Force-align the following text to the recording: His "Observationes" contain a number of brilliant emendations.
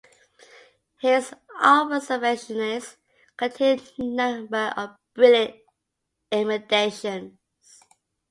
His 0.97 1.31
"Observationes" 1.61 2.95
contain 3.37 3.79
a 3.99 4.03
number 4.03 4.73
of 4.75 4.95
brilliant 5.13 5.57
emendations. 6.31 7.33